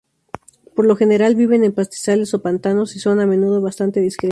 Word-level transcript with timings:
Por 0.75 0.85
lo 0.87 0.95
general 0.95 1.35
viven 1.35 1.63
en 1.63 1.73
pastizales 1.75 2.33
o 2.33 2.41
pantanos 2.41 2.95
y 2.95 2.99
son 2.99 3.19
a 3.19 3.27
menudo 3.27 3.61
bastante 3.61 3.99
discretos. 3.99 4.19